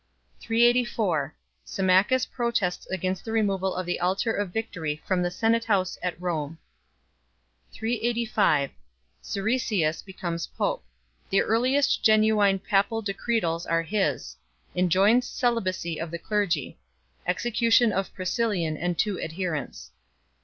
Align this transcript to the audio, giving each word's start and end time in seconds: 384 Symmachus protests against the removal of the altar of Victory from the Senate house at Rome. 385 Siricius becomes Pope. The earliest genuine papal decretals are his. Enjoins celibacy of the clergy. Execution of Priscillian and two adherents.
384 0.41 1.35
Symmachus 1.63 2.25
protests 2.25 2.87
against 2.87 3.23
the 3.23 3.31
removal 3.31 3.75
of 3.75 3.85
the 3.85 3.99
altar 3.99 4.33
of 4.33 4.49
Victory 4.51 4.99
from 5.05 5.21
the 5.21 5.29
Senate 5.29 5.65
house 5.65 5.95
at 6.01 6.19
Rome. 6.19 6.57
385 7.71 8.71
Siricius 9.21 10.01
becomes 10.03 10.47
Pope. 10.47 10.83
The 11.29 11.43
earliest 11.43 12.01
genuine 12.03 12.57
papal 12.57 13.03
decretals 13.03 13.67
are 13.67 13.83
his. 13.83 14.35
Enjoins 14.75 15.27
celibacy 15.27 16.01
of 16.01 16.09
the 16.09 16.17
clergy. 16.17 16.79
Execution 17.27 17.91
of 17.93 18.11
Priscillian 18.11 18.75
and 18.81 18.97
two 18.97 19.21
adherents. 19.21 19.91